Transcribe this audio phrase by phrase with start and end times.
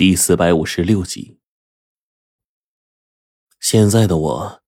[0.00, 1.40] 第四百五十六集。
[3.60, 4.62] 现在的我，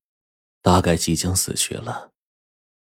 [0.61, 2.13] 大概即将死去了，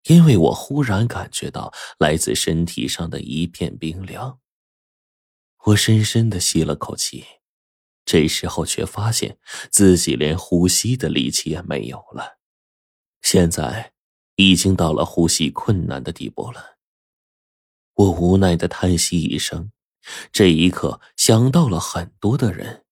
[0.04, 4.38] 因为我忽然感觉到来自身体上的一片冰凉。
[5.64, 7.24] 我深深的吸了口气，
[8.04, 9.40] 这时候却发现
[9.72, 12.38] 自己连呼吸的力气也没有了，
[13.22, 13.92] 现在
[14.36, 16.76] 已经到了呼吸困难的地步了。
[17.94, 19.72] 我无奈的叹息一声。
[20.32, 22.84] 这一刻，想到了很多的人，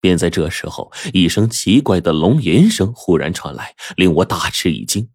[0.00, 5.10] 便在这时候，一声奇怪的龙吟声忽然传来，令我大吃一惊。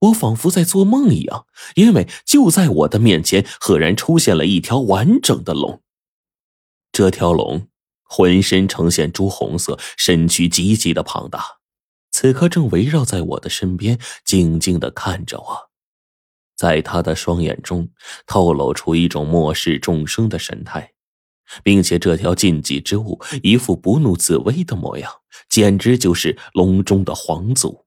[0.00, 5.82] 我仿佛在做梦一样，因为就在我的面前，赫然出现了一条完整的龙。
[6.92, 7.68] 这条龙
[8.04, 11.58] 浑身呈现朱红色，身躯极其的庞大，
[12.12, 15.67] 此刻正围绕在我的身边，静静的看着我。
[16.58, 17.88] 在他的双眼中
[18.26, 20.92] 透露出一种漠视众生的神态，
[21.62, 25.08] 并且这条禁忌之物一副不怒自威的模样，
[25.48, 27.86] 简直就是龙中的皇族。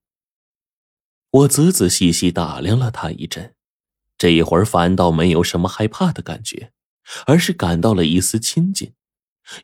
[1.32, 3.56] 我仔仔细细打量了他一阵，
[4.18, 6.72] 这一会儿反倒没有什么害怕的感觉，
[7.26, 8.94] 而是感到了一丝亲近。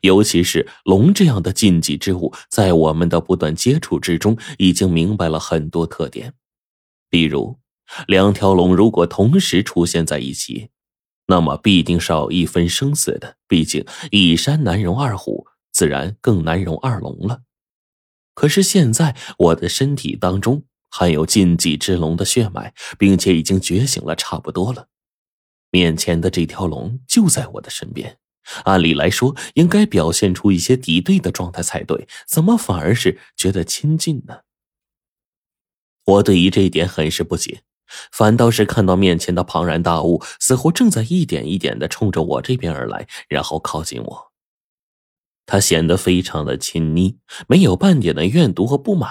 [0.02, 6.34] 尤其是龙这样的禁忌之物，在我们的不断接触之中，已经明白了很多特点，
[7.08, 7.58] 比如。
[8.06, 10.70] 两条龙如果同时出现在一起，
[11.26, 13.36] 那么必定是要一分生死的。
[13.46, 17.42] 毕竟一山难容二虎，自然更难容二龙了。
[18.34, 24.88] 可是现在我的身体当中含有禁忌之龙的血脉，并且已经觉醒了差不多了。
[25.70, 28.18] 面前的这条龙就在我的身边，
[28.64, 34.40] 按理来说应该表现出一些敌对的状态才对，怎么反而是觉得亲近呢？
[36.04, 37.62] 我对于这一点很是不解。
[38.12, 44.32] 反倒是看到面前的庞然大物，似乎正在一点一点的冲着我这边而来，然后靠近我。
[45.46, 49.10] 他显得非常的亲昵，没有半点的怨毒和不满。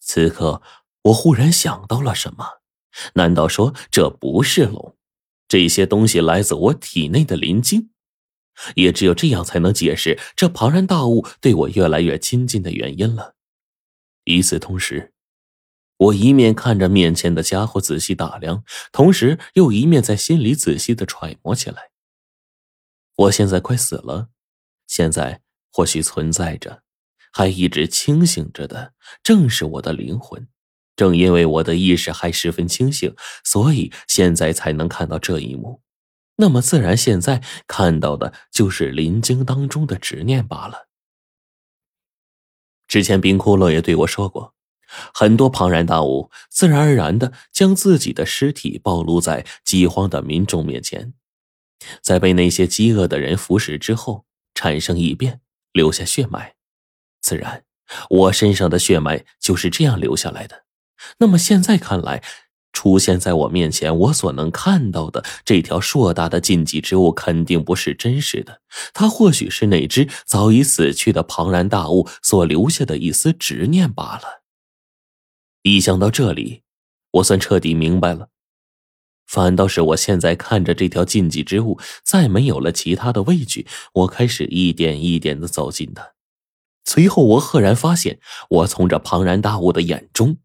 [0.00, 0.60] 此刻，
[1.02, 2.60] 我忽然想到了什么？
[3.14, 4.96] 难道说这不是龙？
[5.46, 7.90] 这些东西来自我体内的灵晶，
[8.74, 13.34] 也只有这样才能解释这庞然大物对我越来越亲近的原因了。
[14.24, 15.12] 与此同时。
[15.98, 21.90] 我一面看着面前的家伙仔细打量，同时又一面在心里仔细的揣摩起来。
[23.16, 24.28] 我现在快死了，
[24.86, 25.40] 现在
[25.72, 26.82] 或许存在着，
[27.32, 28.92] 还一直清醒着的，
[29.22, 30.46] 正是我的灵魂。
[30.96, 33.14] 正因为我的意识还十分清醒，
[33.44, 35.82] 所以现在才能看到这一幕。
[36.36, 40.88] 那么自然，现在看到的就是林经当中的执念罢了。
[42.86, 44.55] 之前冰窟窿也对我说过。
[45.14, 51.12] 很多庞然大物自然而然的将自己的尸体暴露在饥荒的民众面前，
[52.02, 54.24] 在被那些饥饿的人腐蚀之后
[54.54, 55.40] 产生异变，
[55.72, 56.54] 留下血脉。
[57.20, 57.64] 自然，
[58.08, 60.64] 我身上的血脉就是这样留下来的。
[61.18, 62.22] 那么现在看来，
[62.72, 68.60] 出现在我面前，我所能看到的这条硕大的禁忌之物肯定不是真实的，
[68.92, 74.44] 它或许是那只早已死去的庞然大物所留下的一丝执念罢了。
[75.68, 76.62] 一想到这里，
[77.10, 78.28] 我算彻底明白了。
[79.26, 83.66] 反倒是我现在看着这条禁忌之物，再没有了其他的畏惧。
[83.92, 86.12] 我开始一点一点的走近它。
[86.84, 90.36] 随后，我赫然发现，我从这庞然大物的眼中，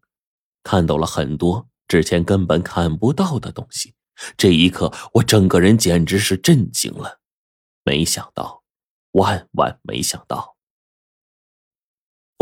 [0.64, 3.94] 看到了很多之前根本看不到的东西。
[4.36, 7.20] 这一刻，我整个人简直是震惊了。
[7.84, 8.64] 没想到，
[9.12, 10.51] 万万没想到。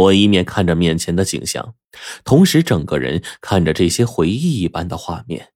[0.00, 1.74] 我一面看着面前的景象，
[2.24, 5.52] 同时整个人看着这些回忆一般的画面，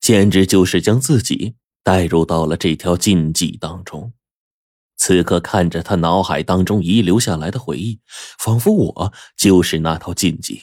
[0.00, 4.12] 简直就是将自己带入到了这条禁忌当中。
[4.96, 8.00] 此刻看着他脑海当中遗留下来的回忆，
[8.38, 10.62] 仿佛我就是那套禁忌。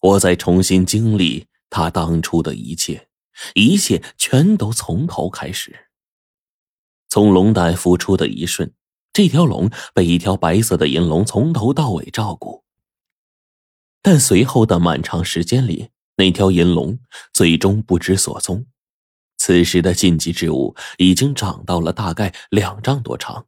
[0.00, 3.08] 我在重新经历他当初的一切，
[3.54, 5.88] 一切全都从头开始。
[7.08, 8.72] 从龙胆孵出的一瞬。
[9.12, 12.62] 这条龙被一条白色的银龙从头到尾照顾，
[14.00, 16.98] 但随后的漫长时间里，那条银龙
[17.32, 18.66] 最终不知所踪。
[19.36, 23.46] 此时的禁忌之物已经长到了大概两丈多长，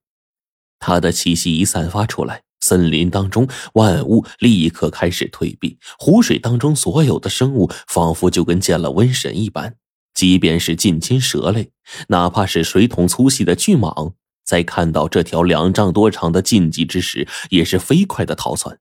[0.79, 9.77] 它的气息一散发出来，森林当中万物立刻开始退避，湖水当中所有的生物仿佛就跟见了瘟神一般，
[10.13, 11.71] 即便是近亲蛇类，
[12.09, 14.15] 哪怕是水桶粗细的巨蟒。
[14.45, 18.79] 在看到这条两丈多长的禁忌之时，也是飞快的逃窜。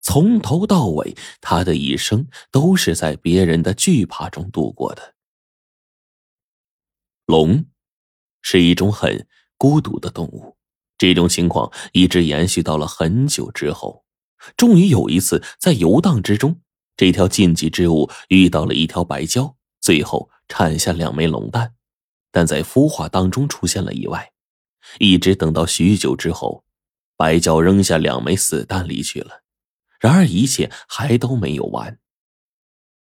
[0.00, 5.14] 从头到尾，他的一生都是在别人的惧怕中度过的。
[7.26, 7.64] 龙，
[8.40, 9.26] 是一种很
[9.56, 10.56] 孤独的动物，
[10.98, 14.04] 这种情况一直延续到了很久之后。
[14.56, 16.60] 终于有一次，在游荡之中，
[16.96, 21.74] 这条禁忌之物遇到了一条白蛟，最后产下两枚龙蛋。
[22.32, 24.32] 但在孵化当中出现了意外，
[24.98, 26.64] 一直等到许久之后，
[27.16, 29.42] 白蛟扔下两枚死蛋离去了。
[30.00, 31.98] 然而一切还都没有完。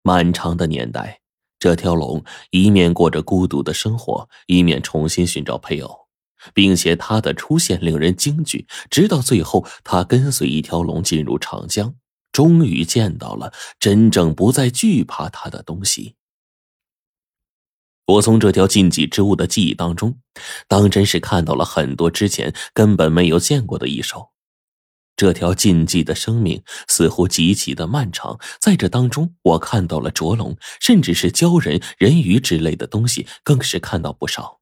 [0.02, 1.22] 漫长的年代，
[1.60, 6.08] 这条龙一面过着孤独的生活，一面重新寻找配偶，
[6.54, 8.68] 并且它的出现令人惊惧。
[8.90, 11.96] 直到最后，它跟随一条龙进入长江，
[12.32, 16.17] 终于见到了真正不再惧怕它的东西。
[18.08, 20.18] 我从这条禁忌之物的记忆当中，
[20.70, 24.30] 当真是看到了很多之前根本没有见过的异兽。
[25.18, 34.62] 这条禁忌的生命似乎极其的漫长，在这当中，我看到了卓龙，甚至是鲛人、人鱼之类的东西，更是看到不少，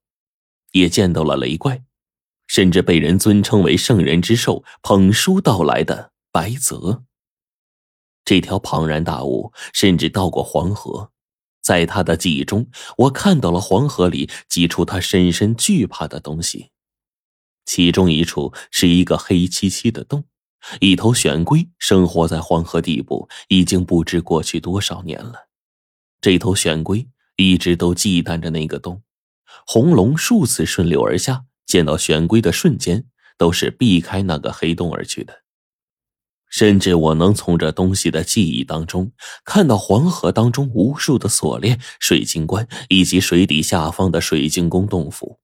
[0.71, 1.83] 也见到了雷怪，
[2.47, 7.03] 甚至被人尊称为圣人之兽、捧书到来的白泽。
[8.23, 11.11] 这条庞然大物甚至到过黄河。
[11.65, 16.69] 在他的记忆中，我看到了黄河里几处他深深惧怕的东西，
[17.65, 20.25] 其中一处是一个黑漆漆的洞，
[20.79, 25.47] 一头玄龟生活在黄河底部，已经不知过去多少年了。
[26.21, 29.01] 这头玄龟一直都忌惮着那个洞，
[29.65, 33.07] 红龙数次顺流而下，见到玄龟的瞬间
[33.39, 35.44] 都是避开那个黑洞而去的。
[36.55, 39.11] 甚至我能从这东西的记忆当中
[39.43, 45.37] 看到黄河当中无数的锁链、水晶棺以及水底下方的水晶宫洞府，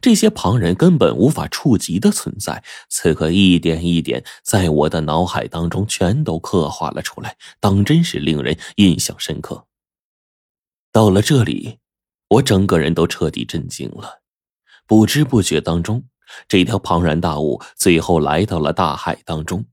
[0.00, 9.66] 这些旁人根本无法触及的存在，此刻一点一点在我的脑海当中全都刻画了出来，当真是令人印象深刻。
[10.92, 11.78] 到了这里，
[12.28, 14.20] 我整个人都彻底震惊了，
[14.86, 16.04] 不知不觉当中，
[16.46, 19.64] 这条庞然大物最后来到了大海当中。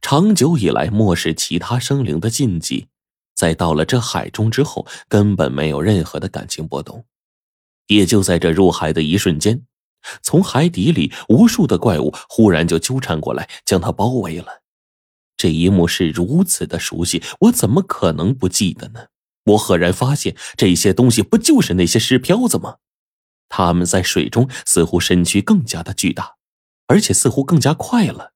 [0.00, 2.88] 长久以来漠视其他生灵的禁忌，
[3.34, 7.04] 在到了这海中之后，根本没有任何的感情波动。
[7.88, 9.62] 也就在这入海的一瞬间，
[10.22, 14.62] 从海底里无数的怪物忽然就纠缠过来，将他包围了。
[15.36, 19.06] 这一幕是如此的熟悉，我怎么可能不记得呢？
[19.44, 22.76] 我赫然发现，这些东西不就是那些尸漂子吗？
[23.48, 26.36] 他们在水中似乎身躯更加的巨大，
[26.88, 28.32] 而且似乎更加快了。